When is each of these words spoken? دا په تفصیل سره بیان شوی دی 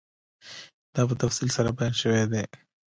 دا 0.93 1.01
په 1.09 1.15
تفصیل 1.21 1.49
سره 1.57 1.69
بیان 1.77 1.93
شوی 2.01 2.23
دی 2.31 2.43